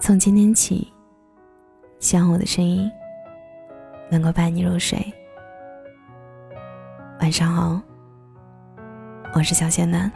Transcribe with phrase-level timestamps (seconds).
[0.00, 0.90] 从今天起，
[1.98, 2.88] 希望我的声音
[4.08, 4.98] 能够伴你入睡。
[7.20, 7.80] 晚上好，
[9.34, 10.10] 我是小仙男。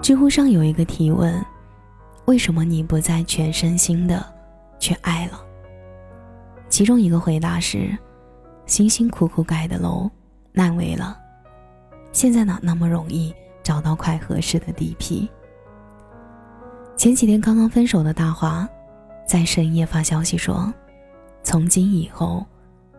[0.00, 1.44] 知乎上有一个提问：
[2.26, 4.24] 为什么你不再全身心的
[4.78, 5.40] 去爱了？
[6.68, 7.90] 其中一个回答是：
[8.64, 10.08] 辛辛苦苦盖的楼
[10.52, 11.18] 烂尾了，
[12.12, 15.28] 现在哪那么容易找到块合适的地皮？
[16.98, 18.68] 前几天刚刚分手的大华，
[19.24, 20.74] 在深夜发消息说
[21.44, 22.44] ：“从今以后，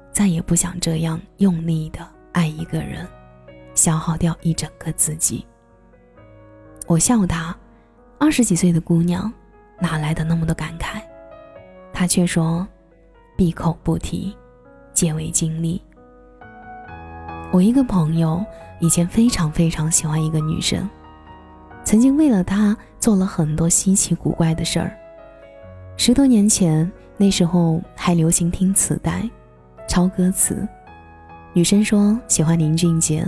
[0.10, 2.00] 再也不想这样用力的
[2.32, 3.06] 爱一个人，
[3.76, 5.46] 消耗掉一整个自己。”
[6.88, 7.54] 我笑他，
[8.18, 9.30] 二十几岁的姑娘，
[9.82, 11.02] 哪来的那么多感慨？
[11.92, 12.66] 他却说
[13.36, 14.34] ：“闭口不提，
[14.94, 15.82] 皆为经历。”
[17.52, 18.42] 我一个朋友
[18.80, 20.90] 以前非常非常喜欢一个女生。
[21.90, 24.96] 曾经为了他做了很多稀奇古怪的事儿。
[25.98, 29.28] 十多年前，那时候还流行听磁带，
[29.88, 30.68] 抄歌词。
[31.52, 33.26] 女生说喜欢林俊杰，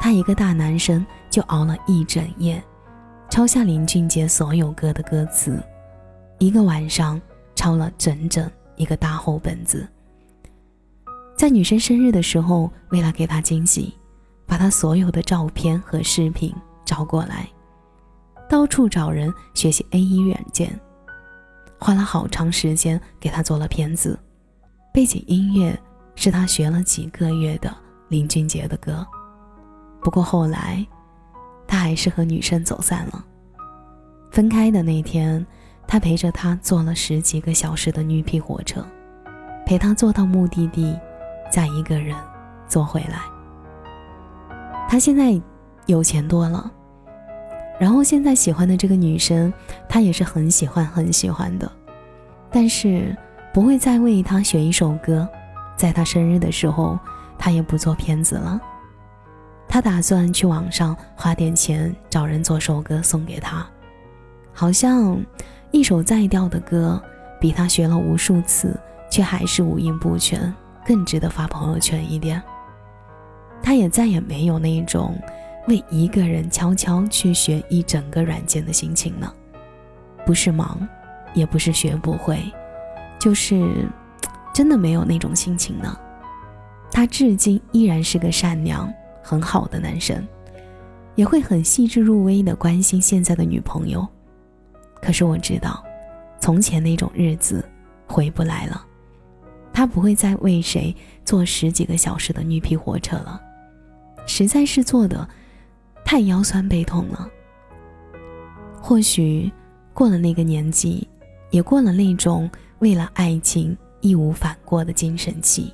[0.00, 2.60] 他一个大男生就熬了一整夜，
[3.28, 5.62] 抄下林俊杰所有歌的歌词，
[6.40, 7.22] 一个晚上
[7.54, 9.86] 抄了整整一个大厚本子。
[11.38, 13.94] 在女生生日的时候，为了给她惊喜，
[14.44, 16.52] 把她所有的照片和视频
[16.84, 17.48] 找过来。
[18.50, 20.68] 到处找人学习 A E 软件，
[21.78, 24.18] 花了好长时间给他做了片子，
[24.92, 25.80] 背景音乐
[26.16, 27.72] 是他学了几个月的
[28.08, 29.06] 林俊杰的歌。
[30.02, 30.84] 不过后来，
[31.68, 33.24] 他还是和女生走散了。
[34.32, 35.46] 分开的那天，
[35.86, 38.84] 他陪着她坐了十几个小时的绿皮火车，
[39.64, 40.98] 陪她坐到目的地，
[41.52, 42.16] 再一个人
[42.66, 43.20] 坐回来。
[44.88, 45.40] 他现在
[45.86, 46.68] 有钱多了。
[47.80, 49.50] 然后现在喜欢的这个女生，
[49.88, 51.72] 他也是很喜欢很喜欢的，
[52.50, 53.16] 但是
[53.54, 55.26] 不会再为她选一首歌，
[55.76, 56.98] 在她生日的时候，
[57.38, 58.60] 他也不做片子了。
[59.66, 63.66] 他打算去网上花点钱找人做首歌送给她，
[64.52, 65.18] 好像
[65.70, 67.02] 一首再调的歌，
[67.40, 68.78] 比他学了无数次
[69.10, 70.54] 却还是五音不全
[70.84, 72.42] 更值得发朋友圈一点。
[73.62, 75.18] 他也再也没有那种。
[75.70, 79.32] 为一个人悄悄去学一整个软件的心情呢？
[80.26, 80.86] 不是忙，
[81.32, 82.42] 也不是学不会，
[83.20, 83.88] 就是
[84.52, 85.96] 真的没有那种心情呢。
[86.90, 88.92] 他至今依然是个善良、
[89.22, 90.26] 很好的男生，
[91.14, 94.04] 也会很细致入微的关心现在的女朋友。
[95.00, 95.80] 可是我知道，
[96.40, 97.64] 从前那种日子
[98.08, 98.84] 回不来了。
[99.72, 100.94] 他不会再为谁
[101.24, 103.40] 坐十几个小时的绿皮火车了，
[104.26, 105.28] 实在是坐的。
[106.10, 107.30] 太腰酸背痛了。
[108.82, 109.48] 或许
[109.94, 111.08] 过了那个年纪，
[111.50, 112.50] 也过了那种
[112.80, 115.72] 为了爱情义无反顾的精神期。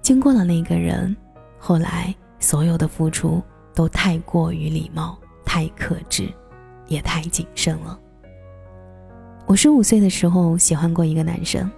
[0.00, 1.14] 经过了那个人，
[1.58, 3.42] 后来所有的付出
[3.74, 6.32] 都太过于礼貌、太克制，
[6.86, 8.00] 也太谨慎了。
[9.44, 11.70] 我十五岁的时候喜欢过一个男生，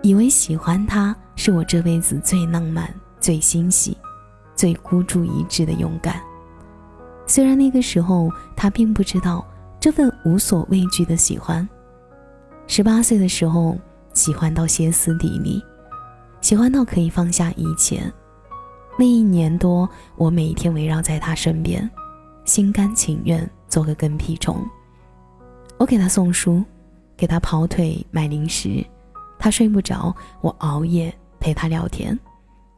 [0.00, 2.88] 以为喜欢他是我这辈子最浪漫、
[3.20, 3.94] 最欣喜、
[4.54, 6.18] 最孤注一掷的勇敢。
[7.26, 9.44] 虽然那个时候他并不知道
[9.80, 11.68] 这份无所畏惧的喜欢。
[12.68, 13.76] 十八岁的时候，
[14.12, 15.62] 喜欢到歇斯底里，
[16.40, 18.00] 喜欢到可以放下一切。
[18.98, 21.88] 那一年多，我每天围绕在他身边，
[22.44, 24.64] 心甘情愿做个跟屁虫。
[25.78, 26.64] 我给他送书，
[27.16, 28.84] 给他跑腿买零食，
[29.38, 32.18] 他睡不着，我熬夜陪他聊天，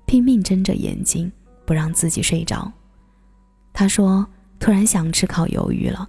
[0.06, 1.30] 拼命睁着眼睛
[1.64, 2.70] 不让自己睡着。
[3.72, 4.26] 他说。
[4.58, 6.08] 突然想吃烤鱿鱼了，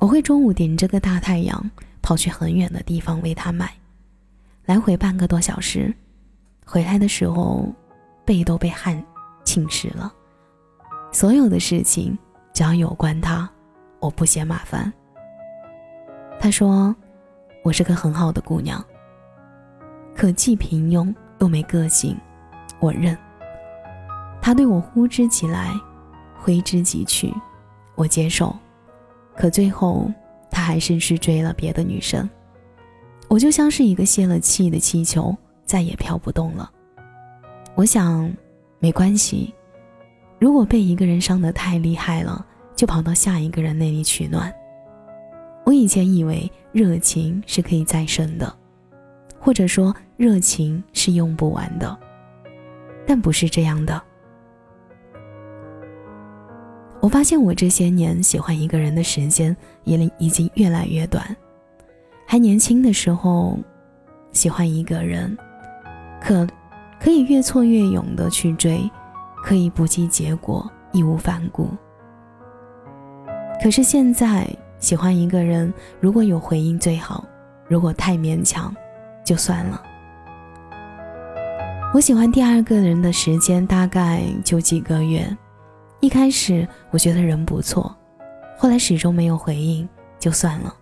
[0.00, 1.70] 我会中午顶着个大太阳
[2.02, 3.72] 跑去很远的地方为他买，
[4.64, 5.94] 来回半个多小时，
[6.64, 7.68] 回来的时候
[8.24, 9.02] 背都被汗
[9.44, 10.12] 浸湿了。
[11.12, 12.16] 所有的事情
[12.52, 13.48] 只要有关他，
[14.00, 14.92] 我不嫌麻烦。
[16.40, 16.94] 他说
[17.62, 18.84] 我是个很好的姑娘，
[20.16, 22.16] 可既平庸又没个性，
[22.80, 23.16] 我认。
[24.42, 25.72] 他对我呼之即来。
[26.44, 27.32] 挥之即去，
[27.94, 28.54] 我接受，
[29.34, 30.12] 可最后
[30.50, 32.28] 他还是去追了别的女生，
[33.28, 36.70] 我就像是一个泄了气的气球，再也飘不动了。
[37.74, 38.30] 我想，
[38.78, 39.54] 没关系，
[40.38, 42.44] 如果被一个人伤得太厉害了，
[42.76, 44.54] 就跑到下一个人那里取暖。
[45.64, 48.54] 我以前以为热情是可以再生的，
[49.40, 51.98] 或者说热情是用不完的，
[53.06, 53.98] 但不是这样的。
[57.04, 59.54] 我发现我这些年喜欢一个人的时间
[59.84, 61.22] 也已经越来越短。
[62.26, 63.58] 还年轻的时候，
[64.32, 65.36] 喜欢一个人，
[66.18, 66.48] 可
[66.98, 68.90] 可以越挫越勇的去追，
[69.44, 71.68] 可以不计结果，义无反顾。
[73.62, 74.48] 可是现在
[74.78, 75.70] 喜欢一个人，
[76.00, 77.22] 如果有回应最好，
[77.68, 78.74] 如果太勉强，
[79.22, 79.82] 就算了。
[81.92, 85.36] 我喜欢第二个人的时间大概就几个月，
[86.04, 87.96] 一开始我觉得人不错，
[88.58, 90.76] 后来始终没有回应，就算了。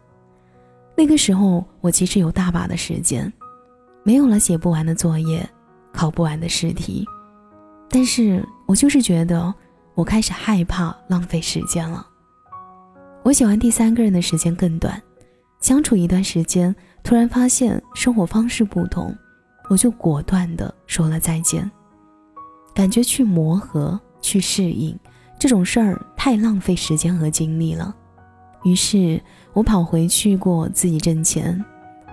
[0.97, 3.33] 那个时候我其实有大把的时间，
[4.03, 5.49] 没有了写不完的作业，
[5.93, 7.07] 考不完的试题，
[7.89, 9.55] 但是我就是觉得
[9.95, 12.05] 我开始害怕浪费时间了。
[13.23, 15.01] 我喜欢第三个人的时间更短，
[15.61, 16.75] 相处一段时间，
[17.05, 19.17] 突然发现生活方式不同。
[19.69, 21.71] 我就果断的说了再见。
[22.75, 24.99] 感觉去磨合、去适应
[25.43, 27.93] 这种事儿太浪费时间和精力了，
[28.63, 29.21] 于是
[29.53, 31.61] 我跑回去过自己挣钱、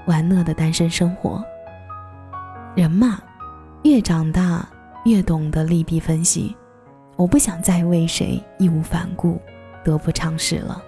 [0.08, 1.46] 玩乐的单身生活。
[2.74, 3.22] 人嘛，
[3.84, 4.68] 越长大
[5.06, 6.58] 越懂得利弊分析。
[7.18, 9.40] 我不想再为谁义无反顾、
[9.84, 10.82] 得不偿失了。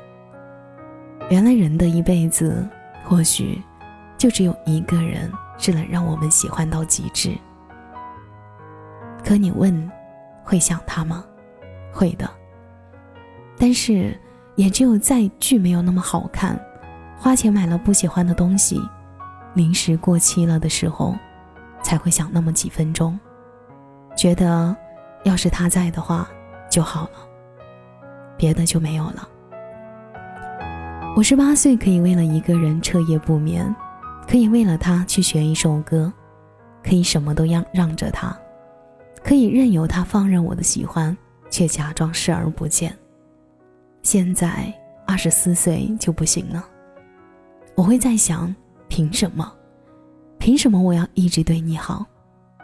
[1.29, 2.67] 原来人的一辈子，
[3.03, 3.61] 或许
[4.17, 5.31] 就只有一个人。
[5.59, 7.37] 是能让我们喜欢到极致。
[9.23, 9.91] 可你问，
[10.43, 11.23] 会想他吗？
[11.91, 12.29] 会的。
[13.57, 14.17] 但是，
[14.55, 16.59] 也只有在剧没有那么好看，
[17.17, 18.81] 花钱买了不喜欢的东西，
[19.53, 21.15] 零食过期了的时候，
[21.83, 23.19] 才会想那么几分钟，
[24.15, 24.75] 觉得
[25.23, 26.27] 要是他在的话
[26.69, 27.19] 就好了，
[28.37, 29.27] 别的就没有了。
[31.15, 33.75] 我十八岁可以为了一个人彻夜不眠。
[34.27, 36.13] 可以为了他去学一首歌，
[36.81, 38.33] 可以什么都让让着他，
[39.21, 41.17] 可以任由他放任我的喜欢，
[41.51, 42.97] 却假装视而不见。
[44.01, 44.73] 现在
[45.05, 46.65] 二十四岁就不行了，
[47.75, 48.53] 我会在想，
[48.87, 49.53] 凭什么？
[50.39, 52.03] 凭什么我要一直对你好？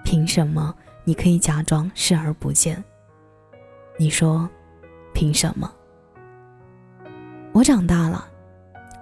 [0.03, 0.73] 凭什么
[1.03, 2.83] 你可以假装视而不见？
[3.99, 4.49] 你说，
[5.13, 5.71] 凭什么？
[7.51, 8.27] 我长大了。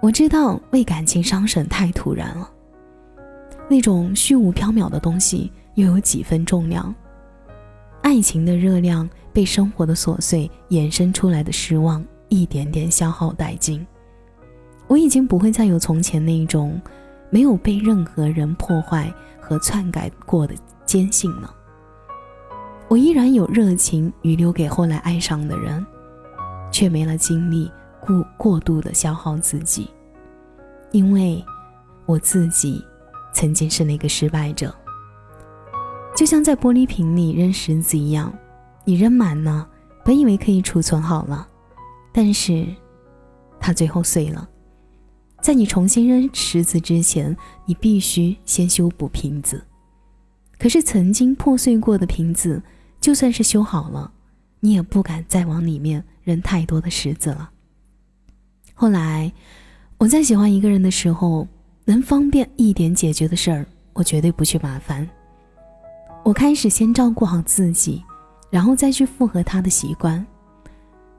[0.02, 2.48] 我知道为感情伤神太突然了，
[3.68, 6.94] 那种虚无缥缈的东西又有几分重量？
[8.02, 13.86] 爱情的热量被生活的琐碎衍生出来的失望一点点消耗殆尽。
[14.86, 16.80] 我已经不会再有从前那种
[17.28, 20.54] 没有被任何人破坏和篡改过的
[20.86, 21.54] 坚信了。
[22.88, 25.84] 我依然有热情余留给后来爱上的人，
[26.72, 27.70] 却没了精力。
[28.00, 29.90] 过过度的消耗自己，
[30.92, 31.44] 因为
[32.06, 32.82] 我自己
[33.34, 34.72] 曾经是那个失败者，
[36.16, 38.32] 就像在玻璃瓶里扔石子一样，
[38.86, 39.68] 你扔满了，
[40.04, 41.46] 本以为可以储存好了，
[42.12, 42.66] 但是
[43.60, 44.48] 它最后碎了。
[45.42, 47.36] 在你重新扔石子之前，
[47.66, 49.62] 你必须先修补瓶子。
[50.58, 52.62] 可是曾经破碎过的瓶子，
[53.00, 54.12] 就算是修好了，
[54.60, 57.50] 你也不敢再往里面扔太多的石子了。
[58.72, 59.32] 后来，
[59.98, 61.46] 我在喜欢一个人的时候，
[61.84, 65.08] 能方便一点解决的事儿，我绝对不去麻烦。
[66.24, 68.02] 我开始先照顾好自己，
[68.56, 70.26] 然后再去附和他的习惯。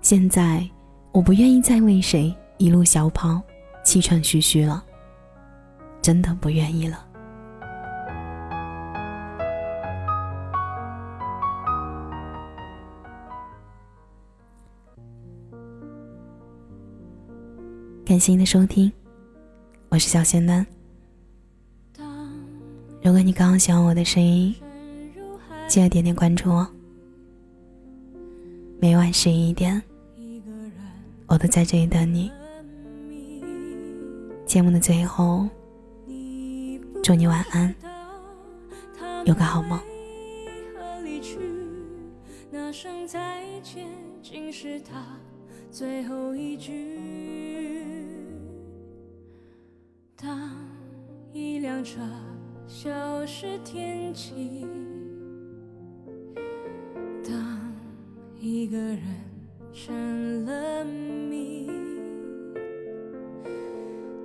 [0.02, 0.68] 现在，
[1.12, 3.40] 我不愿意再为谁一路小跑，
[3.84, 4.84] 气喘吁吁了，
[6.02, 7.06] 真的不愿意了。
[18.04, 18.92] 感谢您的收听，
[19.90, 20.66] 我是小仙丹。
[23.04, 24.56] 如果你刚刚喜欢我的声音，
[25.68, 26.68] 记得点点关注哦。
[28.80, 29.82] 每晚十一点，
[31.26, 32.32] 我都在这里等你。
[34.46, 35.50] 节目的最后，
[37.04, 37.74] 祝你晚安，
[39.26, 39.80] 有个好梦。
[45.72, 46.98] 最后一句。
[50.16, 50.52] 当
[51.34, 52.00] 一辆车
[52.68, 54.66] 消失天际，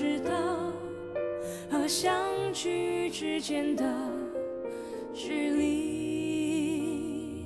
[0.00, 0.32] 知道
[1.70, 2.10] 和相
[2.54, 3.84] 聚之间的
[5.12, 7.44] 距离。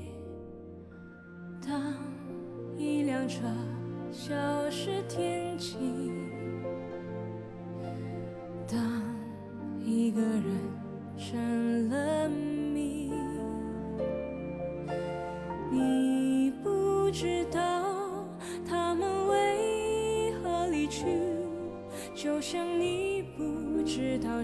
[1.66, 1.96] 当
[2.78, 3.40] 一辆车
[4.12, 4.37] 消
[4.70, 5.75] 失天际，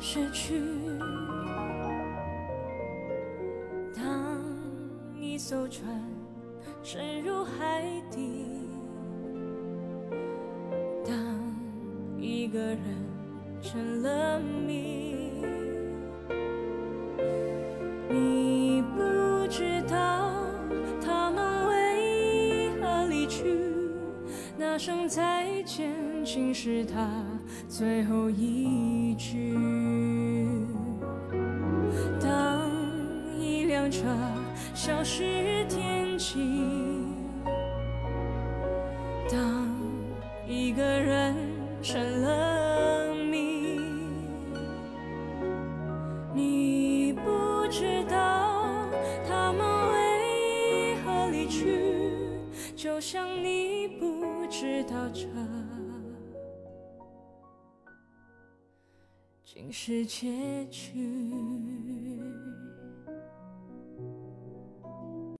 [0.00, 0.62] 失去。
[3.94, 4.40] 当
[5.18, 5.84] 一艘船
[6.82, 8.46] 沉入海底，
[11.04, 11.14] 当
[12.18, 12.78] 一个人
[13.60, 15.42] 成了谜，
[26.30, 27.24] 竟是他
[27.70, 29.54] 最后一句。
[32.20, 32.68] 当
[33.40, 34.04] 一辆车
[34.74, 36.36] 消失天际，
[59.58, 60.28] 竟是结
[60.70, 62.07] 局。